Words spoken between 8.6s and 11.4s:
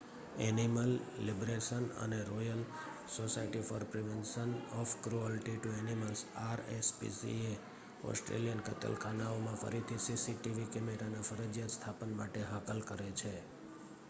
કતલખાનાઓમાં ફરીથી સીસીટીવી કેમેરાના